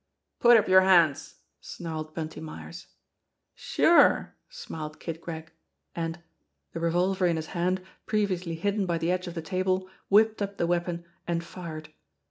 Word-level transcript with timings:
"Put 0.39 0.57
up 0.57 0.67
your 0.67 0.81
hands!" 0.81 1.35
snarled 1.61 2.15
Bunty 2.15 2.39
Myers. 2.41 2.87
"Sure!" 3.53 4.33
smiled 4.49 4.99
Kid 4.99 5.21
Gregg; 5.21 5.51
and 5.93 6.19
the 6.73 6.79
revolver 6.79 7.27
in 7.27 7.35
his 7.35 7.45
hand 7.53 7.83
previously 8.07 8.55
hidden 8.55 8.87
by 8.87 8.97
the 8.97 9.11
edge 9.11 9.27
of 9.27 9.35
the 9.35 9.43
table 9.43 9.87
whipped 10.09 10.41
up 10.41 10.57
the 10.57 10.65
weapon 10.65 11.05
and 11.27 11.43
fired. 11.43 11.89